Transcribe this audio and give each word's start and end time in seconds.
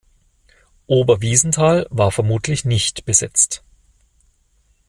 Oberwiesenthal 0.87 1.85
war 1.91 2.11
vermutlich 2.11 2.65
nicht 2.65 3.05
besetzt. 3.05 3.63